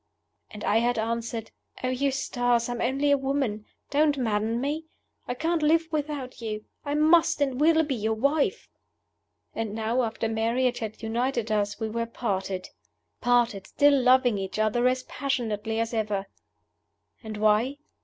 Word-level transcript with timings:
And 0.49 0.63
I 0.63 0.77
had 0.77 0.97
answered, 0.97 1.51
"Oh, 1.83 1.89
Eustace, 1.89 2.67
I 2.69 2.73
am 2.73 2.81
only 2.81 3.11
a 3.11 3.19
woman 3.19 3.67
don't 3.91 4.17
madden 4.17 4.59
me! 4.59 4.87
I 5.27 5.35
can't 5.35 5.61
live 5.61 5.89
without 5.91 6.41
you. 6.41 6.65
I 6.83 6.95
must 6.95 7.39
and 7.39 7.61
will 7.61 7.83
be 7.83 7.93
your 7.93 8.15
wife!" 8.15 8.67
And 9.53 9.75
now, 9.75 10.01
after 10.01 10.27
marriage 10.27 10.79
had 10.79 11.03
united 11.03 11.51
us, 11.51 11.79
we 11.79 11.87
were 11.87 12.07
parted! 12.07 12.69
Parted, 13.19 13.67
still 13.67 13.95
loving 14.01 14.39
each 14.39 14.57
as 14.57 15.03
passionately 15.03 15.79
as 15.79 15.93
ever. 15.93 16.25
And 17.23 17.37
why? 17.37 17.77